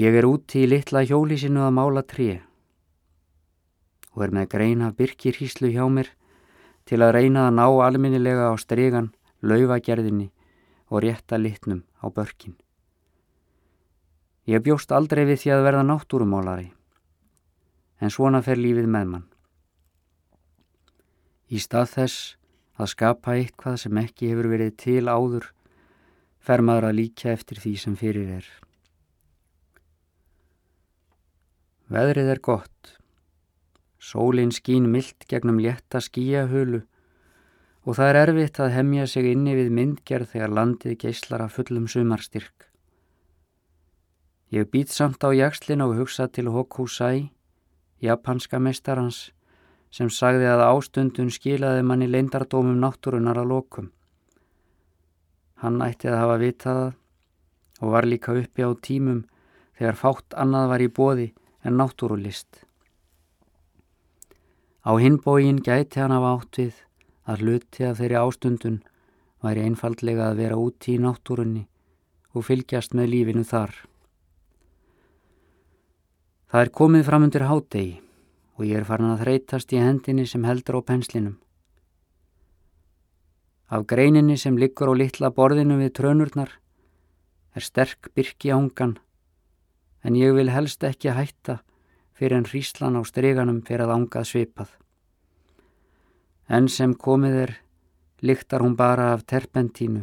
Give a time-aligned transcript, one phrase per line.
[0.00, 2.30] Ég er úti í litla hjólísinu að mála tré
[4.14, 6.08] og er með grein af byrkirhíslu hjá mér
[6.88, 9.10] til að reyna að ná alminnilega á stregan,
[9.44, 10.30] laufagerðinni
[10.88, 12.56] og rétta litnum á börkin.
[14.48, 16.70] Ég bjóst aldrei við því að verða náttúrumálari,
[18.00, 19.28] en svona fer lífið með mann.
[21.52, 22.24] Í stað þess
[22.80, 25.52] að skapa eitthvað sem ekki hefur verið til áður,
[26.40, 28.50] fer maður að líka eftir því sem fyrir er.
[31.90, 32.92] Veðrið er gott.
[33.98, 36.84] Sólinn skín myllt gegnum létta skíahölu
[37.82, 41.88] og það er erfitt að hemja sig inni við myndgerð þegar landið geyslar að fullum
[41.90, 42.68] sumarstyrk.
[44.54, 47.32] Ég být samt á jakslinn og hugsa til Hokusai,
[47.98, 49.32] japanska mestarans,
[49.90, 53.90] sem sagði að ástundun skilaði manni leindardómum náttúrunar að lokum.
[55.58, 56.88] Hann ætti að hafa vitaða
[57.82, 59.24] og var líka uppi á tímum
[59.74, 61.30] þegar fátt annað var í bóði
[61.64, 62.64] en náttúrulist.
[64.80, 66.78] Á hinbógin gæti hann af áttið
[67.28, 68.78] að hluti af þeirri ástundun
[69.44, 71.66] væri einfaldlega að vera úti í náttúrunni
[72.32, 73.74] og fylgjast með lífinu þar.
[76.50, 78.00] Það er komið fram undir hádegi
[78.56, 81.36] og ég er farin að þreytast í hendinni sem heldur á penslinum.
[83.70, 86.56] Af greininni sem liggur á litla borðinu við trönurnar
[87.54, 88.96] er sterk byrki ángan
[90.10, 91.60] en ég vil helst ekki hætta
[92.18, 94.70] fyrir en hríslan á streganum fyrir að ángað svipað.
[96.50, 97.52] En sem komið er
[98.26, 100.02] lyktar hún bara af terpentínu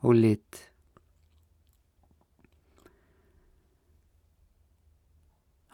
[0.00, 0.62] og lit.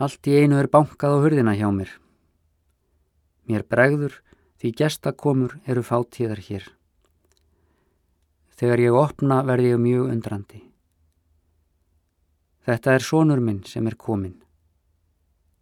[0.02, 1.92] Allt í einu er bankað á hurðina hjá mér.
[3.46, 4.18] Mér bregður
[4.58, 6.66] því gestakomur eru fátíðar hér.
[8.58, 10.69] Þegar ég opna verði ég mjög undrandi.
[12.66, 14.36] Þetta er sonur minn sem er komin.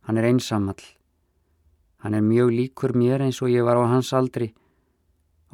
[0.07, 0.81] Hann er einsamall.
[2.03, 4.53] Hann er mjög líkur mér eins og ég var á hans aldri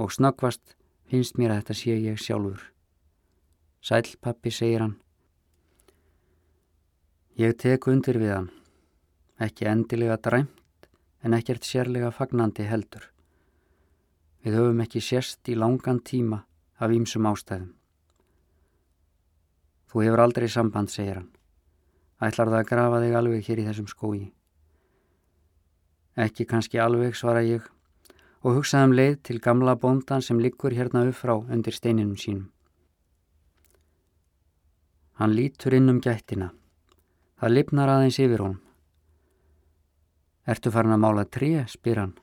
[0.00, 0.74] og snöggvast
[1.10, 2.60] finnst mér að þetta sé ég sjálfur.
[3.84, 4.96] Sæl pappi, segir hann.
[7.36, 8.50] Ég tek undir við hann.
[9.42, 10.88] Ekki endilega dræmt
[11.24, 13.10] en ekkert sérlega fagnandi heldur.
[14.44, 16.44] Við höfum ekki sérst í langan tíma
[16.80, 17.72] af ýmsum ástæðum.
[19.90, 21.30] Þú hefur aldrei samband, segir hann.
[22.24, 24.20] Ætlar það að grafa þig alveg hér í þessum skói?
[26.24, 27.64] Ekki kannski alveg, svara ég
[28.44, 32.50] og hugsaðum leið til gamla bóndan sem liggur hérna upp frá undir steininum sínum.
[35.20, 36.50] Hann lítur inn um gættina.
[37.40, 38.60] Það lifnar aðeins yfir honum.
[40.44, 42.14] Ertu farin að mála tré, spyr hann,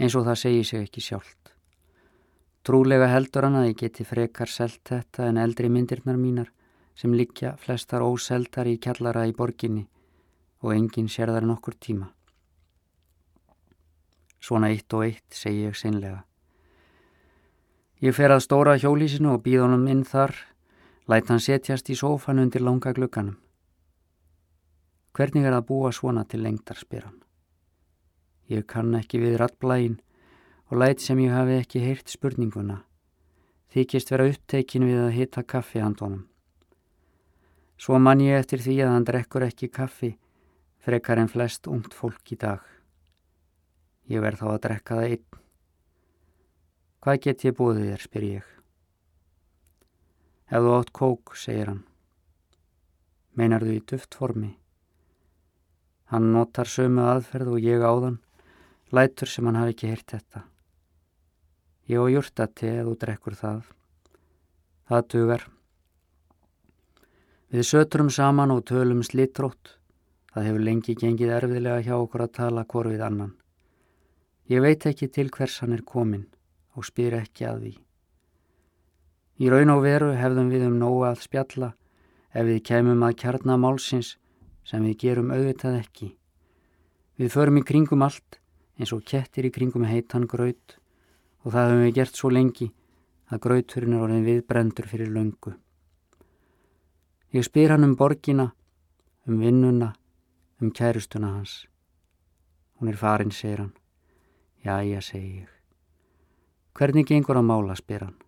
[0.00, 1.52] eins og það segi sig ekki sjálft.
[2.64, 6.52] Trúlega heldur hann að ég geti frekar selt þetta en eldri myndirnar mínar
[6.94, 9.86] sem liggja flestar óseldar í kjallara í borginni
[10.62, 12.10] og enginn sér þar nokkur tíma.
[14.42, 16.24] Svona eitt og eitt segi ég seinlega.
[18.02, 20.34] Ég fer að stóra hjólísinu og býð honum inn þar,
[21.06, 23.38] læt hann setjast í sófan undir langa glugganum.
[25.14, 27.20] Hvernig er það að búa svona til lengtar, spyr hann.
[28.50, 30.00] Ég kann ekki við rattblægin
[30.72, 32.80] og læt sem ég hafi ekki heyrt spurninguna.
[33.72, 36.26] Þykist vera uppteikin við að hita kaffi handónum.
[37.76, 40.16] Svo mann ég eftir því að hann drekkur ekki kaffi
[40.82, 42.62] frekar en flest ungt fólk í dag.
[44.10, 45.38] Ég verð þá að drekka það einn.
[47.02, 48.48] Hvað get ég búið þér, spyr ég.
[50.52, 51.84] Ef þú átt kók, segir hann.
[53.38, 54.50] Meinar þú í duft formi?
[56.12, 58.18] Hann notar sömu aðferð og ég áðan,
[58.92, 60.44] lætur sem hann hafi ekki heyrt þetta.
[61.88, 63.62] Ég og júrtati eða þú drekkur það.
[64.90, 65.46] Það dugar.
[67.52, 69.74] Við söturum saman og tölum slítrótt.
[70.32, 73.34] Það hefur lengi gengið erfiðlega hjá okkur að tala hvort við annan.
[74.48, 76.22] Ég veit ekki til hvers hann er komin
[76.72, 77.72] og spyr ekki að því.
[79.44, 81.68] Í raun og veru hefðum við um nógu að spjalla
[82.32, 84.14] ef við kemum að kjarna málsins
[84.64, 86.08] sem við gerum auðvitað ekki.
[87.20, 88.38] Við förum í kringum allt
[88.80, 90.78] eins og kettir í kringum heitan graut
[91.44, 92.70] og það hefum við gert svo lengi
[93.28, 95.52] að grauturinn er orðin viðbrendur fyrir löngu.
[97.32, 98.50] Ég spyr hann um borgina,
[99.24, 99.94] um vinnuna,
[100.60, 101.66] um kærustuna hans.
[102.76, 103.70] Hún er farin, segir hann.
[104.64, 105.52] Jæja, segi ég.
[106.76, 108.18] Hvernig gengur að mála, spyr hann.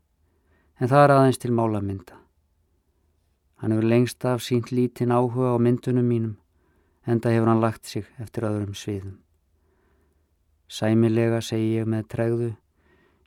[0.81, 2.17] En það er aðeins til málamynda.
[3.61, 6.39] Hann hefur lengst af sínt lítinn áhuga á myndunum mínum,
[7.07, 9.19] enda hefur hann lagt sig eftir öðrum sviðum.
[10.67, 12.51] Sæmilega, segi ég með tregðu,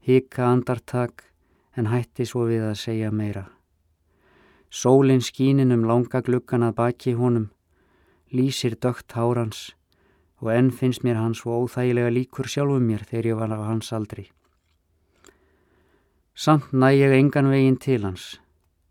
[0.02, 1.28] hika andartak
[1.78, 3.46] en hætti svo við að segja meira.
[4.70, 7.50] Sólinn skínin um langa glukkan að baki honum
[8.32, 9.76] lýsir dögt hárans
[10.42, 13.94] og enn finnst mér hann svo óþægilega líkur sjálfum mér þegar ég var á hans
[13.94, 14.28] aldri.
[16.36, 18.38] Samt næ ég engan veginn til hans,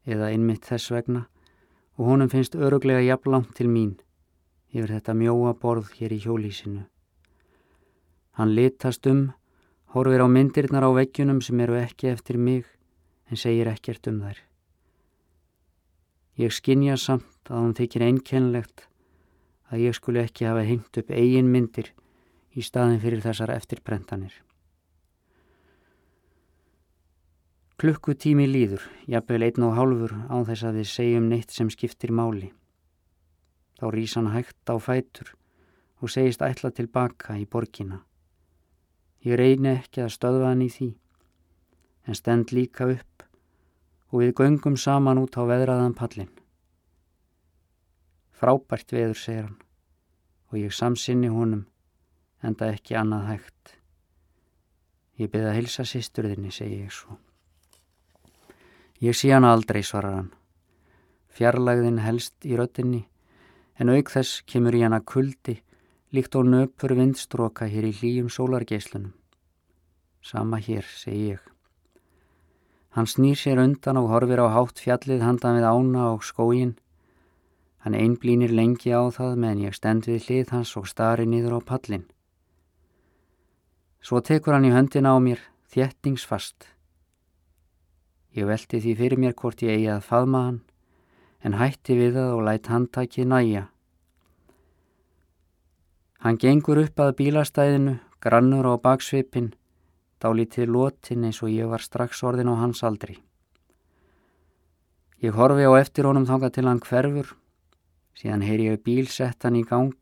[0.06, 1.26] eða innmitt þess vegna,
[1.96, 3.94] og honum finnst öruglega jafnlangt til mín
[4.72, 6.82] yfir þetta mjóa borð hér í hjólísinu.
[8.36, 9.30] Hann litast um,
[9.94, 12.66] horfir á myndirnar á veggjunum sem eru ekki eftir mig,
[13.30, 14.42] en segir ekkert um þær.
[16.36, 18.82] Ég skinja samt að hann þykir einkennlegt
[19.72, 21.94] að ég skuli ekki hafa hengt upp eigin myndir
[22.52, 24.34] í staðin fyrir þessar eftirprentanir.
[27.80, 32.52] Klukkutími líður, jafnvel einn og hálfur á þess að við segjum neitt sem skiptir máli.
[33.76, 35.34] Þá rýs hann hægt á fætur
[36.00, 38.02] og segist ætla tilbaka í borgina.
[39.24, 40.90] Ég reyni ekki að stöðva hann í því,
[42.08, 43.15] en stend líka upp
[44.12, 46.30] og við göngum saman út á veðraðan pallin.
[48.36, 49.58] Frábært veður, segir hann,
[50.52, 51.64] og ég samsinni honum,
[52.44, 53.76] enda ekki annað hægt.
[55.16, 57.16] Ég byrða að hilsa sýsturðinni, segi ég svo.
[59.00, 60.30] Ég sé hana aldrei, svarar hann.
[61.36, 63.06] Fjarlægðin helst í röttinni,
[63.80, 65.58] en auk þess kemur í hana kuldi,
[66.12, 69.12] líkt og nöpur vindstróka hér í hlýjum sólargeislunum.
[70.20, 71.55] Sama hér, segi ég.
[72.96, 76.78] Hann snýr sér undan og horfir á hátt fjallið handan við ána og skógin.
[77.84, 81.68] Hann einblínir lengi á það meðan ég stend við hlið hans og stari nýður á
[81.68, 82.06] pallin.
[84.00, 86.70] Svo tekur hann í höndina á mér, þjettingsfast.
[88.32, 90.58] Ég velti því fyrir mér hvort ég eigi að faðma hann,
[91.44, 93.66] en hætti við það og lætt handtaki næja.
[96.24, 99.52] Hann gengur upp að bílastæðinu, grannur á baksvipin,
[100.22, 103.18] dálítið lótin eins og ég var strax orðin á hans aldri.
[105.20, 107.32] Ég horfi á eftir honum þanga til hann hverfur,
[108.16, 109.96] síðan heyr ég bílsettan í gang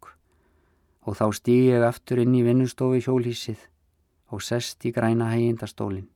[1.04, 3.68] og þá stýg ég aftur inn í vinnustofi hjólísið
[4.34, 6.08] og sest í græna hægindastólinn.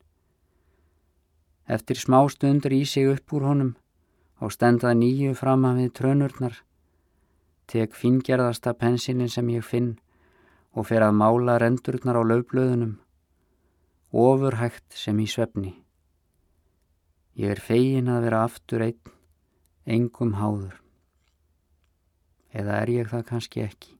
[1.69, 3.75] Eftir smá stundur í sig upp úr honum
[4.41, 6.55] og stendað nýju fram að við trönurnar,
[7.69, 9.99] tek fingerðasta pensilin sem ég finn
[10.73, 12.97] og fer að mála rendurnar á löfblöðunum,
[14.13, 15.75] ofurhægt sem í svefni.
[17.39, 19.15] Ég er fegin að vera aftur einn,
[19.87, 20.75] engum háður.
[22.53, 23.95] Eða er ég það kannski ekki?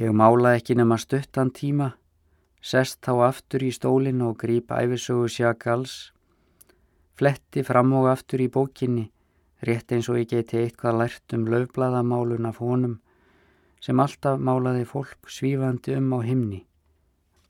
[0.00, 1.92] Ég mála ekki nema stuttan tíma
[2.60, 6.12] sest þá aftur í stólinn og grýp æfisögu sjakals,
[7.16, 9.08] fletti fram og aftur í bókinni,
[9.64, 12.98] rétt eins og ég geti eitthvað lært um löfblaðamálun af honum
[13.80, 16.60] sem alltaf málaði fólk svífandi um á himni,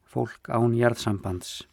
[0.06, 1.64] fólk án jarðsambands.